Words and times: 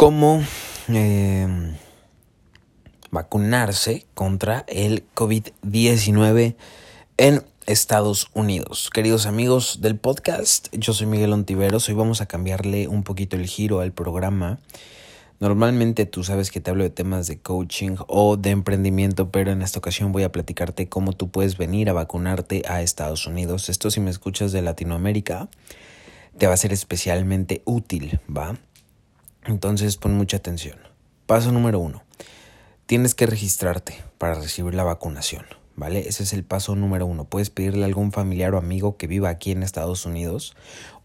cómo 0.00 0.42
em, 0.88 1.74
vacunarse 3.10 4.06
contra 4.14 4.64
el 4.66 5.04
COVID-19 5.14 6.56
en 7.18 7.44
Estados 7.66 8.30
Unidos. 8.32 8.88
Queridos 8.94 9.26
amigos 9.26 9.82
del 9.82 9.98
podcast, 9.98 10.68
yo 10.72 10.94
soy 10.94 11.06
Miguel 11.06 11.34
Ontiveros. 11.34 11.86
Hoy 11.90 11.96
vamos 11.96 12.22
a 12.22 12.26
cambiarle 12.26 12.88
un 12.88 13.02
poquito 13.02 13.36
el 13.36 13.46
giro 13.46 13.80
al 13.80 13.92
programa. 13.92 14.58
Normalmente 15.38 16.06
tú 16.06 16.24
sabes 16.24 16.50
que 16.50 16.62
te 16.62 16.70
hablo 16.70 16.84
de 16.84 16.88
temas 16.88 17.26
de 17.26 17.38
coaching 17.38 17.96
o 18.06 18.38
de 18.38 18.52
emprendimiento, 18.52 19.30
pero 19.30 19.52
en 19.52 19.60
esta 19.60 19.80
ocasión 19.80 20.12
voy 20.12 20.22
a 20.22 20.32
platicarte 20.32 20.88
cómo 20.88 21.12
tú 21.12 21.30
puedes 21.30 21.58
venir 21.58 21.90
a 21.90 21.92
vacunarte 21.92 22.62
a 22.66 22.80
Estados 22.80 23.26
Unidos. 23.26 23.68
Esto 23.68 23.90
si 23.90 24.00
me 24.00 24.10
escuchas 24.10 24.50
de 24.50 24.62
Latinoamérica, 24.62 25.50
te 26.38 26.46
va 26.46 26.54
a 26.54 26.56
ser 26.56 26.72
especialmente 26.72 27.60
útil, 27.66 28.18
¿va? 28.34 28.56
Entonces 29.44 29.96
pon 29.96 30.14
mucha 30.14 30.36
atención. 30.36 30.78
Paso 31.26 31.52
número 31.52 31.78
uno. 31.78 32.02
Tienes 32.86 33.14
que 33.14 33.26
registrarte 33.26 34.02
para 34.18 34.34
recibir 34.34 34.74
la 34.74 34.84
vacunación, 34.84 35.46
¿vale? 35.76 36.08
Ese 36.08 36.24
es 36.24 36.32
el 36.32 36.44
paso 36.44 36.74
número 36.74 37.06
uno. 37.06 37.24
Puedes 37.24 37.50
pedirle 37.50 37.82
a 37.82 37.86
algún 37.86 38.12
familiar 38.12 38.54
o 38.54 38.58
amigo 38.58 38.96
que 38.96 39.06
viva 39.06 39.28
aquí 39.28 39.52
en 39.52 39.62
Estados 39.62 40.06
Unidos 40.06 40.56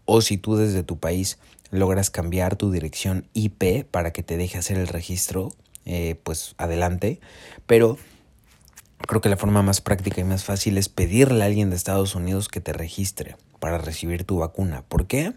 o 0.04 0.20
si 0.20 0.38
tú 0.38 0.56
desde 0.56 0.82
tu 0.82 0.98
país 0.98 1.38
logras 1.70 2.10
cambiar 2.10 2.56
tu 2.56 2.70
dirección 2.70 3.28
IP 3.34 3.84
para 3.90 4.12
que 4.12 4.22
te 4.22 4.36
deje 4.36 4.58
hacer 4.58 4.78
el 4.78 4.88
registro, 4.88 5.50
eh, 5.84 6.16
pues 6.22 6.54
adelante. 6.58 7.20
Pero 7.66 7.98
creo 9.06 9.20
que 9.20 9.28
la 9.28 9.36
forma 9.36 9.62
más 9.62 9.80
práctica 9.80 10.20
y 10.20 10.24
más 10.24 10.44
fácil 10.44 10.78
es 10.78 10.88
pedirle 10.88 11.42
a 11.42 11.46
alguien 11.46 11.70
de 11.70 11.76
Estados 11.76 12.14
Unidos 12.14 12.48
que 12.48 12.60
te 12.60 12.72
registre 12.72 13.36
para 13.60 13.78
recibir 13.78 14.24
tu 14.24 14.38
vacuna. 14.38 14.82
¿Por 14.88 15.06
qué? 15.06 15.32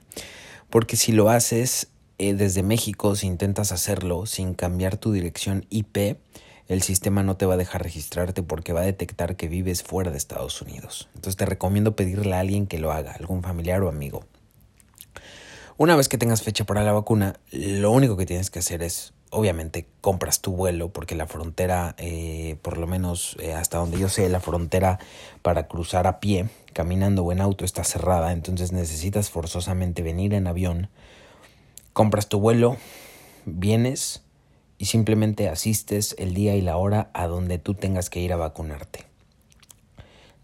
Porque 0.70 0.96
si 0.96 1.12
lo 1.12 1.30
haces 1.30 1.88
eh, 2.20 2.34
desde 2.34 2.64
México, 2.64 3.16
si 3.16 3.28
intentas 3.28 3.72
hacerlo 3.72 4.26
sin 4.26 4.54
cambiar 4.54 4.98
tu 4.98 5.14
dirección 5.14 5.66
IP, 5.70 6.18
el 6.68 6.84
sistema 6.84 7.24
no 7.24 7.38
te 7.38 7.46
va 7.46 7.56
a 7.56 7.58
dejar 7.58 7.82
registrarte 7.82 8.44
porque 8.44 8.74
va 8.74 8.82
a 8.82 8.86
detectar 8.86 9.38
que 9.38 9.48
vives 9.48 9.84
fuera 9.84 10.12
de 10.12 10.18
Estados 10.18 10.62
Unidos. 10.62 11.10
Entonces 11.16 11.38
te 11.38 11.46
recomiendo 11.46 11.96
pedirle 11.96 12.36
a 12.36 12.42
alguien 12.42 12.68
que 12.68 12.78
lo 12.78 12.92
haga, 12.92 13.14
algún 13.14 13.42
familiar 13.42 13.82
o 13.84 13.90
amigo. 13.90 14.26
Una 15.78 15.96
vez 15.96 16.10
que 16.10 16.18
tengas 16.18 16.42
fecha 16.42 16.66
para 16.66 16.84
la 16.84 16.92
vacuna, 16.92 17.40
lo 17.52 17.90
único 17.92 18.18
que 18.18 18.26
tienes 18.26 18.52
que 18.52 18.60
hacer 18.60 18.84
es, 18.84 19.14
obviamente, 19.30 19.88
compras 20.02 20.42
tu 20.42 20.52
vuelo 20.52 20.90
porque 20.90 21.16
la 21.16 21.26
frontera, 21.26 21.96
eh, 21.98 22.58
por 22.62 22.78
lo 22.78 22.86
menos 22.86 23.38
eh, 23.40 23.54
hasta 23.54 23.78
donde 23.78 23.98
yo 23.98 24.10
sé, 24.10 24.28
la 24.28 24.42
frontera 24.42 25.00
para 25.42 25.68
cruzar 25.68 26.06
a 26.06 26.20
pie, 26.20 26.50
caminando 26.74 27.24
o 27.24 27.32
en 27.32 27.40
auto 27.40 27.64
está 27.64 27.86
cerrada, 27.86 28.34
entonces 28.34 28.74
necesitas 28.74 29.30
forzosamente 29.30 30.02
venir 30.02 30.34
en 30.34 30.48
avión 30.48 30.90
compras 31.94 32.30
tu 32.30 32.40
vuelo, 32.40 32.78
vienes 33.46 34.24
y 34.78 34.86
simplemente 34.86 35.50
asistes 35.50 36.16
el 36.18 36.34
día 36.34 36.56
y 36.56 36.62
la 36.62 36.78
hora 36.78 37.10
a 37.14 37.28
donde 37.28 37.60
tú 37.60 37.74
tengas 37.74 38.10
que 38.10 38.20
ir 38.20 38.34
a 38.34 38.38
vacunarte. 38.38 39.06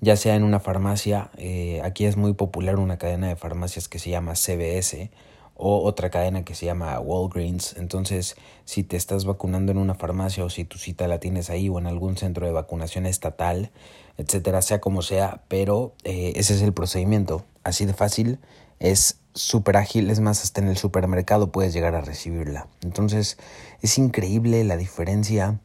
Ya 0.01 0.17
sea 0.17 0.35
en 0.35 0.43
una 0.43 0.59
farmacia, 0.59 1.31
eh, 1.37 1.81
aquí 1.83 2.05
es 2.05 2.17
muy 2.17 2.33
popular 2.33 2.77
una 2.77 2.97
cadena 2.97 3.27
de 3.27 3.35
farmacias 3.35 3.87
que 3.87 3.97
se 3.97 4.09
llama 4.09 4.35
CBS 4.35 5.09
o 5.55 5.83
otra 5.83 6.09
cadena 6.09 6.43
que 6.43 6.53
se 6.53 6.65
llama 6.65 6.99
Walgreens. 6.99 7.75
Entonces, 7.77 8.35
si 8.65 8.83
te 8.83 8.97
estás 8.97 9.25
vacunando 9.25 9.71
en 9.71 9.77
una 9.77 9.95
farmacia 9.95 10.43
o 10.43 10.49
si 10.49 10.65
tu 10.65 10.77
cita 10.77 11.07
la 11.07 11.19
tienes 11.19 11.49
ahí 11.49 11.69
o 11.69 11.79
en 11.79 11.87
algún 11.87 12.17
centro 12.17 12.45
de 12.45 12.51
vacunación 12.51 13.05
estatal, 13.05 13.71
etcétera, 14.17 14.61
sea 14.61 14.81
como 14.81 15.01
sea, 15.01 15.41
pero 15.47 15.93
eh, 16.03 16.33
ese 16.35 16.55
es 16.55 16.61
el 16.61 16.73
procedimiento. 16.73 17.45
Así 17.63 17.85
de 17.85 17.93
fácil 17.93 18.39
es 18.79 19.17
súper 19.33 19.77
ágil, 19.77 20.09
es 20.09 20.19
más, 20.19 20.43
hasta 20.43 20.61
en 20.61 20.69
el 20.69 20.77
supermercado 20.77 21.51
puedes 21.51 21.73
llegar 21.73 21.95
a 21.95 22.01
recibirla. 22.01 22.67
Entonces 22.81 23.37
es 23.81 23.97
increíble 23.97 24.63
la 24.63 24.77
diferencia 24.77 25.59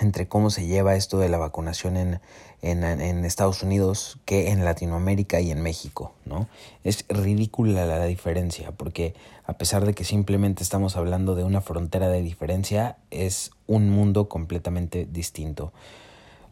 entre 0.00 0.28
cómo 0.28 0.50
se 0.50 0.66
lleva 0.66 0.96
esto 0.96 1.18
de 1.18 1.28
la 1.28 1.38
vacunación 1.38 1.96
en, 1.96 2.20
en, 2.62 2.84
en, 2.84 3.24
Estados 3.24 3.62
Unidos 3.62 4.18
que 4.24 4.50
en 4.50 4.64
Latinoamérica 4.64 5.40
y 5.40 5.50
en 5.50 5.62
México, 5.62 6.14
¿no? 6.24 6.48
Es 6.84 7.04
ridícula 7.08 7.84
la 7.84 8.04
diferencia, 8.06 8.72
porque 8.72 9.14
a 9.46 9.54
pesar 9.54 9.84
de 9.84 9.94
que 9.94 10.04
simplemente 10.04 10.62
estamos 10.62 10.96
hablando 10.96 11.34
de 11.34 11.44
una 11.44 11.60
frontera 11.60 12.08
de 12.08 12.22
diferencia, 12.22 12.96
es 13.10 13.50
un 13.66 13.90
mundo 13.90 14.28
completamente 14.28 15.06
distinto. 15.10 15.72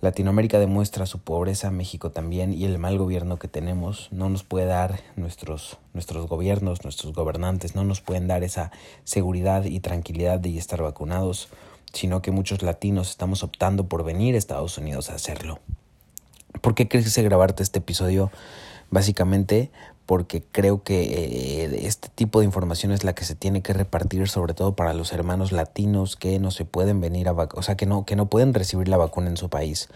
Latinoamérica 0.00 0.60
demuestra 0.60 1.06
su 1.06 1.18
pobreza, 1.18 1.72
México 1.72 2.10
también, 2.10 2.52
y 2.52 2.64
el 2.64 2.78
mal 2.78 2.98
gobierno 2.98 3.38
que 3.38 3.48
tenemos 3.48 4.08
no 4.12 4.28
nos 4.28 4.44
puede 4.44 4.66
dar 4.66 5.00
nuestros, 5.16 5.78
nuestros 5.92 6.28
gobiernos, 6.28 6.84
nuestros 6.84 7.12
gobernantes, 7.12 7.74
no 7.74 7.82
nos 7.82 8.00
pueden 8.00 8.28
dar 8.28 8.44
esa 8.44 8.70
seguridad 9.02 9.64
y 9.64 9.80
tranquilidad 9.80 10.38
de 10.38 10.56
estar 10.56 10.80
vacunados, 10.82 11.48
sino 11.92 12.22
que 12.22 12.30
muchos 12.30 12.62
latinos 12.62 13.10
estamos 13.10 13.42
optando 13.42 13.88
por 13.88 14.04
venir 14.04 14.36
a 14.36 14.38
Estados 14.38 14.78
Unidos 14.78 15.10
a 15.10 15.14
hacerlo. 15.14 15.58
¿Por 16.60 16.76
qué 16.76 16.86
que 16.86 17.02
grabarte 17.22 17.64
este 17.64 17.80
episodio? 17.80 18.30
Básicamente 18.90 19.70
porque 20.08 20.42
creo 20.42 20.82
que 20.82 21.02
eh, 21.02 21.86
este 21.86 22.08
tipo 22.08 22.38
de 22.38 22.46
información 22.46 22.92
es 22.92 23.04
la 23.04 23.12
que 23.12 23.26
se 23.26 23.34
tiene 23.34 23.60
que 23.60 23.74
repartir 23.74 24.26
sobre 24.26 24.54
todo 24.54 24.74
para 24.74 24.94
los 24.94 25.12
hermanos 25.12 25.52
latinos 25.52 26.16
que 26.16 26.38
no 26.38 26.50
se 26.50 26.64
pueden 26.64 27.02
venir 27.02 27.28
a 27.28 27.32
o 27.32 27.62
sea 27.62 27.76
que 27.76 27.84
no 27.84 28.06
que 28.06 28.16
no 28.16 28.24
pueden 28.24 28.54
recibir 28.54 28.88
la 28.88 28.96
vacuna 28.96 29.28
en 29.28 29.36
su 29.36 29.50
país. 29.50 29.90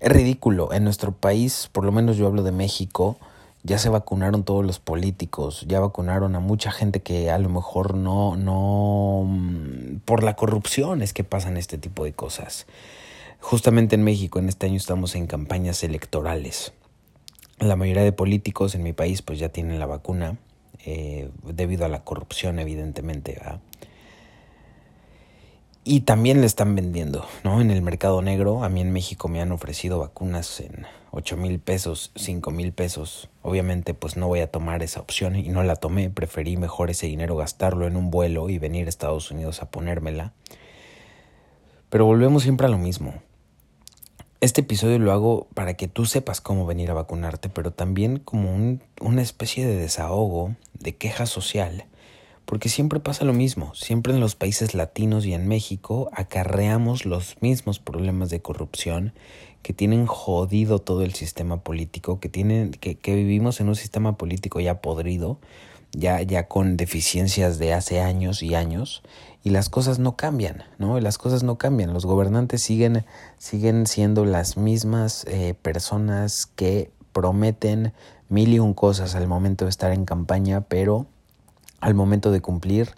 Es 0.00 0.10
ridículo, 0.10 0.72
en 0.72 0.84
nuestro 0.84 1.12
país, 1.12 1.68
por 1.70 1.84
lo 1.84 1.92
menos 1.92 2.16
yo 2.16 2.26
hablo 2.26 2.42
de 2.44 2.50
México, 2.50 3.18
ya 3.62 3.76
se 3.76 3.90
vacunaron 3.90 4.42
todos 4.42 4.64
los 4.64 4.78
políticos, 4.78 5.66
ya 5.68 5.80
vacunaron 5.80 6.34
a 6.34 6.40
mucha 6.40 6.70
gente 6.70 7.00
que 7.02 7.30
a 7.30 7.36
lo 7.36 7.50
mejor 7.50 7.94
no 7.94 8.36
no 8.36 9.24
mm, 9.26 9.98
por 10.06 10.22
la 10.22 10.34
corrupción 10.34 11.02
es 11.02 11.12
que 11.12 11.24
pasan 11.24 11.58
este 11.58 11.76
tipo 11.76 12.04
de 12.04 12.14
cosas. 12.14 12.66
Justamente 13.40 13.96
en 13.96 14.02
México 14.02 14.38
en 14.38 14.48
este 14.48 14.64
año 14.64 14.78
estamos 14.78 15.14
en 15.14 15.26
campañas 15.26 15.84
electorales 15.84 16.72
la 17.58 17.76
mayoría 17.76 18.02
de 18.02 18.12
políticos 18.12 18.74
en 18.74 18.82
mi 18.82 18.92
país 18.92 19.22
pues 19.22 19.38
ya 19.38 19.48
tienen 19.48 19.78
la 19.78 19.86
vacuna 19.86 20.36
eh, 20.84 21.30
debido 21.44 21.84
a 21.84 21.88
la 21.88 22.04
corrupción 22.04 22.58
evidentemente 22.58 23.40
y 25.84 26.00
también 26.00 26.40
le 26.40 26.46
están 26.46 26.74
vendiendo 26.74 27.26
no 27.44 27.60
en 27.60 27.70
el 27.70 27.82
mercado 27.82 28.22
negro 28.22 28.64
a 28.64 28.68
mí 28.68 28.80
en 28.80 28.92
México 28.92 29.28
me 29.28 29.40
han 29.40 29.52
ofrecido 29.52 29.98
vacunas 29.98 30.60
en 30.60 30.86
ocho 31.16 31.38
mil 31.38 31.58
pesos 31.60 32.12
cinco 32.14 32.50
mil 32.50 32.72
pesos. 32.72 33.30
Obviamente 33.42 33.94
pues 33.94 34.18
no 34.18 34.28
voy 34.28 34.40
a 34.40 34.50
tomar 34.50 34.82
esa 34.82 35.00
opción 35.00 35.34
y 35.34 35.48
no 35.48 35.62
la 35.62 35.76
tomé. 35.76 36.10
Preferí 36.10 36.58
mejor 36.58 36.90
ese 36.90 37.06
dinero 37.06 37.36
gastarlo 37.36 37.86
en 37.86 37.96
un 37.96 38.10
vuelo 38.10 38.50
y 38.50 38.58
venir 38.58 38.86
a 38.86 38.90
Estados 38.90 39.30
Unidos 39.30 39.62
a 39.62 39.70
ponérmela. 39.70 40.34
Pero 41.88 42.04
volvemos 42.04 42.42
siempre 42.42 42.66
a 42.66 42.70
lo 42.70 42.76
mismo 42.76 43.14
este 44.40 44.60
episodio 44.60 44.98
lo 44.98 45.12
hago 45.12 45.48
para 45.54 45.74
que 45.74 45.88
tú 45.88 46.04
sepas 46.04 46.40
cómo 46.40 46.66
venir 46.66 46.90
a 46.90 46.94
vacunarte, 46.94 47.48
pero 47.48 47.72
también 47.72 48.18
como 48.18 48.78
una 49.00 49.22
especie 49.22 49.66
de 49.66 49.76
desahogo, 49.76 50.54
de 50.74 50.94
queja 50.94 51.26
social, 51.26 51.86
porque 52.44 52.68
siempre 52.68 53.00
pasa 53.00 53.24
lo 53.24 53.32
mismo, 53.32 53.74
siempre 53.74 54.12
en 54.12 54.20
los 54.20 54.34
países 54.34 54.74
latinos 54.74 55.26
y 55.26 55.32
en 55.32 55.48
México 55.48 56.10
acarreamos 56.12 57.06
los 57.06 57.40
mismos 57.40 57.78
problemas 57.78 58.30
de 58.30 58.40
corrupción 58.40 59.14
que 59.62 59.72
tienen 59.72 60.06
jodido 60.06 60.78
todo 60.78 61.02
el 61.02 61.14
sistema 61.14 61.62
político, 61.62 62.20
que 62.20 62.28
tienen, 62.28 62.70
que, 62.70 62.96
que 62.96 63.14
vivimos 63.16 63.60
en 63.60 63.68
un 63.68 63.74
sistema 63.74 64.16
político 64.16 64.60
ya 64.60 64.80
podrido, 64.80 65.40
ya, 65.92 66.22
ya 66.22 66.48
con 66.48 66.76
deficiencias 66.76 67.58
de 67.58 67.72
hace 67.72 68.00
años 68.00 68.42
y 68.42 68.54
años, 68.54 69.02
y 69.42 69.50
las 69.50 69.68
cosas 69.68 69.98
no 69.98 70.16
cambian, 70.16 70.64
¿no? 70.78 70.98
Las 70.98 71.18
cosas 71.18 71.42
no 71.42 71.56
cambian, 71.56 71.92
los 71.92 72.04
gobernantes 72.04 72.62
siguen, 72.62 73.04
siguen 73.38 73.86
siendo 73.86 74.24
las 74.24 74.56
mismas 74.56 75.24
eh, 75.28 75.54
personas 75.62 76.46
que 76.46 76.90
prometen 77.12 77.92
mil 78.28 78.52
y 78.52 78.58
un 78.58 78.74
cosas 78.74 79.14
al 79.14 79.28
momento 79.28 79.64
de 79.64 79.70
estar 79.70 79.92
en 79.92 80.04
campaña, 80.04 80.62
pero 80.62 81.06
al 81.80 81.94
momento 81.94 82.32
de 82.32 82.40
cumplir 82.40 82.90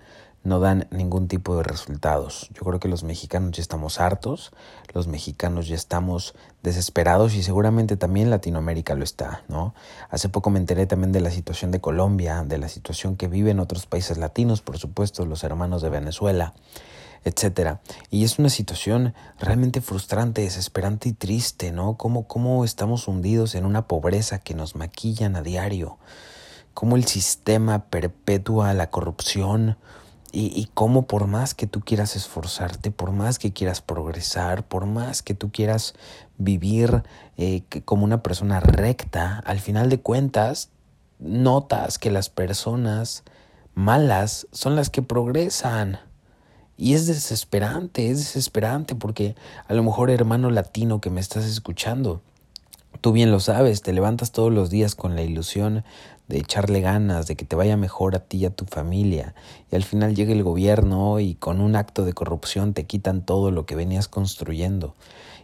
no 0.44 0.60
dan 0.60 0.86
ningún 0.90 1.28
tipo 1.28 1.56
de 1.56 1.62
resultados. 1.62 2.48
Yo 2.54 2.62
creo 2.62 2.80
que 2.80 2.88
los 2.88 3.04
mexicanos 3.04 3.52
ya 3.56 3.62
estamos 3.62 4.00
hartos, 4.00 4.52
los 4.94 5.06
mexicanos 5.06 5.68
ya 5.68 5.74
estamos 5.74 6.34
desesperados 6.62 7.34
y 7.34 7.42
seguramente 7.42 7.96
también 7.96 8.30
Latinoamérica 8.30 8.94
lo 8.94 9.04
está, 9.04 9.42
¿no? 9.48 9.74
Hace 10.10 10.28
poco 10.28 10.50
me 10.50 10.58
enteré 10.58 10.86
también 10.86 11.12
de 11.12 11.20
la 11.20 11.30
situación 11.30 11.70
de 11.70 11.80
Colombia, 11.80 12.44
de 12.44 12.58
la 12.58 12.68
situación 12.68 13.16
que 13.16 13.28
viven 13.28 13.60
otros 13.60 13.86
países 13.86 14.18
latinos, 14.18 14.62
por 14.62 14.78
supuesto, 14.78 15.26
los 15.26 15.44
hermanos 15.44 15.82
de 15.82 15.90
Venezuela, 15.90 16.54
etcétera. 17.24 17.80
Y 18.10 18.24
es 18.24 18.38
una 18.38 18.48
situación 18.48 19.14
realmente 19.38 19.80
frustrante, 19.80 20.42
desesperante 20.42 21.08
y 21.08 21.12
triste, 21.12 21.72
¿no? 21.72 21.96
Cómo, 21.96 22.26
cómo 22.26 22.64
estamos 22.64 23.08
hundidos 23.08 23.54
en 23.54 23.64
una 23.64 23.86
pobreza 23.86 24.38
que 24.38 24.54
nos 24.54 24.76
maquillan 24.76 25.36
a 25.36 25.42
diario, 25.42 25.98
cómo 26.74 26.96
el 26.96 27.04
sistema 27.04 27.86
perpetúa 27.86 28.72
la 28.74 28.90
corrupción, 28.90 29.76
y, 30.32 30.46
y 30.58 30.68
cómo 30.74 31.06
por 31.06 31.26
más 31.26 31.54
que 31.54 31.66
tú 31.66 31.80
quieras 31.80 32.16
esforzarte, 32.16 32.90
por 32.90 33.12
más 33.12 33.38
que 33.38 33.52
quieras 33.52 33.80
progresar, 33.80 34.66
por 34.66 34.86
más 34.86 35.22
que 35.22 35.34
tú 35.34 35.50
quieras 35.50 35.94
vivir 36.38 37.02
eh, 37.36 37.62
como 37.84 38.04
una 38.04 38.22
persona 38.22 38.60
recta, 38.60 39.42
al 39.44 39.60
final 39.60 39.90
de 39.90 40.00
cuentas 40.00 40.70
notas 41.18 41.98
que 41.98 42.10
las 42.10 42.30
personas 42.30 43.24
malas 43.74 44.46
son 44.52 44.76
las 44.76 44.90
que 44.90 45.02
progresan. 45.02 45.98
Y 46.76 46.94
es 46.94 47.08
desesperante, 47.08 48.08
es 48.10 48.18
desesperante 48.18 48.94
porque 48.94 49.34
a 49.66 49.74
lo 49.74 49.82
mejor 49.82 50.10
hermano 50.10 50.50
latino 50.50 51.00
que 51.00 51.10
me 51.10 51.20
estás 51.20 51.44
escuchando, 51.44 52.22
tú 53.00 53.12
bien 53.12 53.30
lo 53.30 53.40
sabes, 53.40 53.82
te 53.82 53.92
levantas 53.92 54.32
todos 54.32 54.52
los 54.52 54.70
días 54.70 54.94
con 54.94 55.14
la 55.14 55.22
ilusión 55.22 55.84
de 56.28 56.38
echarle 56.38 56.80
ganas, 56.80 57.26
de 57.26 57.36
que 57.36 57.44
te 57.44 57.56
vaya 57.56 57.76
mejor 57.76 58.14
a 58.14 58.20
ti 58.20 58.38
y 58.38 58.44
a 58.44 58.50
tu 58.50 58.66
familia, 58.66 59.34
y 59.72 59.76
al 59.76 59.82
final 59.82 60.14
llega 60.14 60.32
el 60.32 60.42
gobierno 60.42 61.20
y 61.20 61.34
con 61.34 61.60
un 61.60 61.74
acto 61.74 62.04
de 62.04 62.12
corrupción 62.12 62.74
te 62.74 62.84
quitan 62.84 63.24
todo 63.24 63.50
lo 63.50 63.64
que 63.64 63.74
venías 63.74 64.08
construyendo. 64.08 64.94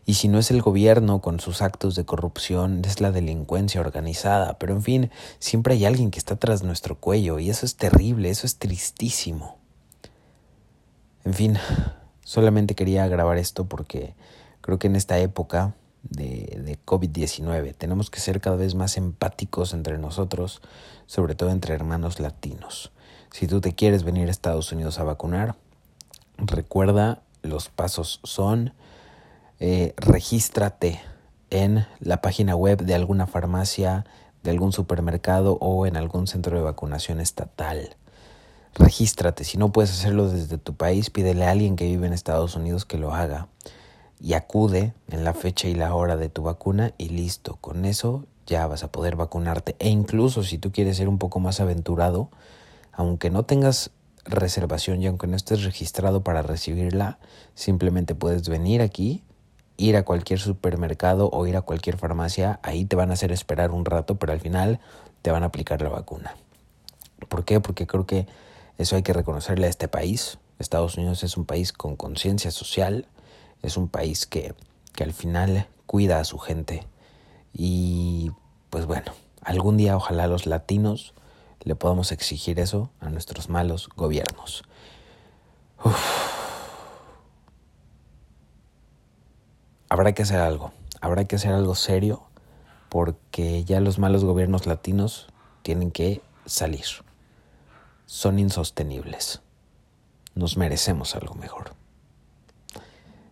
Y 0.06 0.14
si 0.14 0.28
no 0.28 0.38
es 0.38 0.50
el 0.50 0.60
gobierno 0.60 1.22
con 1.22 1.40
sus 1.40 1.62
actos 1.62 1.94
de 1.94 2.04
corrupción, 2.04 2.82
es 2.84 3.00
la 3.00 3.10
delincuencia 3.10 3.80
organizada. 3.80 4.58
Pero 4.58 4.74
en 4.74 4.82
fin, 4.82 5.10
siempre 5.38 5.74
hay 5.74 5.86
alguien 5.86 6.10
que 6.10 6.18
está 6.18 6.36
tras 6.36 6.62
nuestro 6.62 6.96
cuello 6.96 7.38
y 7.38 7.48
eso 7.48 7.64
es 7.64 7.76
terrible, 7.76 8.28
eso 8.28 8.46
es 8.46 8.58
tristísimo. 8.58 9.56
En 11.24 11.32
fin, 11.32 11.56
solamente 12.22 12.74
quería 12.74 13.08
grabar 13.08 13.38
esto 13.38 13.64
porque 13.64 14.14
creo 14.60 14.78
que 14.78 14.88
en 14.88 14.96
esta 14.96 15.18
época 15.18 15.74
de, 16.10 16.60
de 16.64 16.78
COVID-19 16.84 17.74
tenemos 17.76 18.10
que 18.10 18.20
ser 18.20 18.40
cada 18.40 18.56
vez 18.56 18.74
más 18.74 18.96
empáticos 18.96 19.72
entre 19.72 19.98
nosotros, 19.98 20.60
sobre 21.06 21.34
todo 21.34 21.50
entre 21.50 21.74
hermanos 21.74 22.20
latinos. 22.20 22.92
Si 23.30 23.46
tú 23.46 23.60
te 23.60 23.74
quieres 23.74 24.04
venir 24.04 24.28
a 24.28 24.30
Estados 24.30 24.70
Unidos 24.70 24.98
a 24.98 25.04
vacunar, 25.04 25.56
recuerda, 26.38 27.22
los 27.42 27.68
pasos 27.68 28.20
son 28.22 28.72
eh, 29.60 29.94
regístrate 29.96 31.00
en 31.50 31.86
la 32.00 32.20
página 32.20 32.56
web 32.56 32.82
de 32.82 32.94
alguna 32.94 33.26
farmacia, 33.26 34.04
de 34.42 34.50
algún 34.50 34.72
supermercado 34.72 35.58
o 35.60 35.86
en 35.86 35.96
algún 35.96 36.26
centro 36.26 36.56
de 36.56 36.62
vacunación 36.62 37.20
estatal. 37.20 37.96
Regístrate, 38.74 39.44
si 39.44 39.56
no 39.56 39.72
puedes 39.72 39.92
hacerlo 39.92 40.28
desde 40.28 40.58
tu 40.58 40.74
país, 40.74 41.10
pídele 41.10 41.44
a 41.44 41.50
alguien 41.50 41.76
que 41.76 41.86
vive 41.86 42.06
en 42.06 42.12
Estados 42.12 42.56
Unidos 42.56 42.84
que 42.84 42.98
lo 42.98 43.14
haga 43.14 43.48
y 44.24 44.32
acude 44.32 44.94
en 45.08 45.22
la 45.22 45.34
fecha 45.34 45.68
y 45.68 45.74
la 45.74 45.94
hora 45.94 46.16
de 46.16 46.30
tu 46.30 46.42
vacuna 46.42 46.94
y 46.96 47.10
listo, 47.10 47.58
con 47.60 47.84
eso 47.84 48.24
ya 48.46 48.66
vas 48.66 48.82
a 48.82 48.90
poder 48.90 49.16
vacunarte. 49.16 49.76
E 49.78 49.90
incluso 49.90 50.42
si 50.42 50.56
tú 50.56 50.72
quieres 50.72 50.96
ser 50.96 51.10
un 51.10 51.18
poco 51.18 51.40
más 51.40 51.60
aventurado, 51.60 52.30
aunque 52.90 53.28
no 53.28 53.42
tengas 53.42 53.90
reservación 54.24 55.02
y 55.02 55.08
aunque 55.08 55.26
no 55.26 55.36
estés 55.36 55.62
registrado 55.62 56.24
para 56.24 56.40
recibirla, 56.40 57.18
simplemente 57.54 58.14
puedes 58.14 58.48
venir 58.48 58.80
aquí 58.80 59.22
ir 59.76 59.94
a 59.94 60.06
cualquier 60.06 60.38
supermercado 60.38 61.28
o 61.30 61.46
ir 61.46 61.58
a 61.58 61.60
cualquier 61.60 61.98
farmacia, 61.98 62.60
ahí 62.62 62.86
te 62.86 62.96
van 62.96 63.10
a 63.10 63.14
hacer 63.14 63.30
esperar 63.30 63.72
un 63.72 63.84
rato, 63.84 64.14
pero 64.14 64.32
al 64.32 64.40
final 64.40 64.80
te 65.20 65.32
van 65.32 65.42
a 65.42 65.46
aplicar 65.46 65.82
la 65.82 65.90
vacuna. 65.90 66.34
¿Por 67.28 67.44
qué? 67.44 67.60
Porque 67.60 67.86
creo 67.86 68.06
que 68.06 68.26
eso 68.78 68.96
hay 68.96 69.02
que 69.02 69.12
reconocerle 69.12 69.66
a 69.66 69.70
este 69.70 69.86
país. 69.86 70.38
Estados 70.58 70.96
Unidos 70.96 71.24
es 71.24 71.36
un 71.36 71.44
país 71.44 71.74
con 71.74 71.96
conciencia 71.96 72.50
social, 72.50 73.06
es 73.64 73.76
un 73.76 73.88
país 73.88 74.26
que, 74.26 74.54
que 74.94 75.04
al 75.04 75.12
final 75.12 75.66
cuida 75.86 76.20
a 76.20 76.24
su 76.24 76.38
gente. 76.38 76.86
Y 77.52 78.30
pues 78.70 78.86
bueno, 78.86 79.12
algún 79.42 79.76
día 79.76 79.96
ojalá 79.96 80.26
los 80.26 80.46
latinos 80.46 81.14
le 81.62 81.74
podamos 81.74 82.12
exigir 82.12 82.60
eso 82.60 82.90
a 83.00 83.08
nuestros 83.08 83.48
malos 83.48 83.88
gobiernos. 83.96 84.64
habrá 89.88 90.12
que 90.12 90.22
hacer 90.22 90.40
algo, 90.40 90.72
habrá 91.00 91.24
que 91.24 91.36
hacer 91.36 91.52
algo 91.52 91.74
serio 91.74 92.24
porque 92.88 93.64
ya 93.64 93.80
los 93.80 93.98
malos 93.98 94.24
gobiernos 94.24 94.66
latinos 94.66 95.28
tienen 95.62 95.90
que 95.90 96.20
salir. 96.46 96.84
Son 98.06 98.38
insostenibles. 98.38 99.40
Nos 100.34 100.56
merecemos 100.56 101.14
algo 101.16 101.34
mejor. 101.34 101.74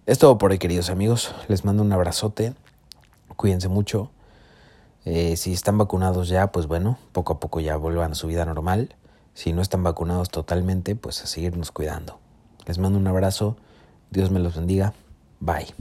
Es 0.04 0.18
todo 0.18 0.36
por 0.36 0.50
hoy, 0.50 0.58
queridos 0.58 0.90
amigos. 0.90 1.32
Les 1.46 1.64
mando 1.64 1.84
un 1.84 1.92
abrazote. 1.92 2.54
Cuídense 3.36 3.68
mucho. 3.68 4.10
Eh, 5.04 5.36
si 5.36 5.52
están 5.52 5.78
vacunados 5.78 6.28
ya, 6.28 6.50
pues 6.50 6.66
bueno, 6.66 6.98
poco 7.12 7.34
a 7.34 7.38
poco 7.38 7.60
ya 7.60 7.76
vuelvan 7.76 8.10
a 8.10 8.14
su 8.16 8.26
vida 8.26 8.44
normal. 8.44 8.96
Si 9.34 9.52
no 9.52 9.62
están 9.62 9.84
vacunados 9.84 10.28
totalmente, 10.28 10.96
pues 10.96 11.22
a 11.22 11.28
seguirnos 11.28 11.70
cuidando. 11.70 12.18
Les 12.66 12.78
mando 12.78 12.98
un 12.98 13.06
abrazo. 13.06 13.56
Dios 14.10 14.32
me 14.32 14.40
los 14.40 14.56
bendiga. 14.56 14.92
Bye. 15.38 15.72